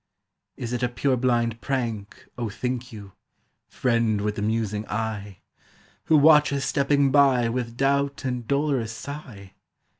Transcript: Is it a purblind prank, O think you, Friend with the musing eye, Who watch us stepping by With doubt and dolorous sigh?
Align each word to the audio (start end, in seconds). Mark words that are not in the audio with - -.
Is 0.57 0.73
it 0.73 0.81
a 0.81 0.89
purblind 0.89 1.61
prank, 1.61 2.25
O 2.35 2.49
think 2.49 2.91
you, 2.91 3.11
Friend 3.67 4.19
with 4.21 4.33
the 4.33 4.41
musing 4.41 4.83
eye, 4.89 5.41
Who 6.05 6.17
watch 6.17 6.51
us 6.51 6.65
stepping 6.65 7.11
by 7.11 7.49
With 7.49 7.77
doubt 7.77 8.25
and 8.25 8.47
dolorous 8.47 8.93
sigh? 8.93 9.53